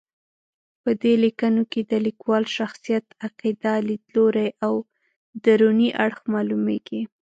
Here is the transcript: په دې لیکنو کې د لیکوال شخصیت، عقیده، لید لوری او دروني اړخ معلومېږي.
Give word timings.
په 0.83 0.91
دې 1.01 1.13
لیکنو 1.25 1.63
کې 1.71 1.81
د 1.91 1.93
لیکوال 2.05 2.43
شخصیت، 2.57 3.05
عقیده، 3.25 3.73
لید 3.87 4.03
لوری 4.15 4.49
او 4.65 4.73
دروني 5.43 5.89
اړخ 6.03 6.19
معلومېږي. 6.33 7.01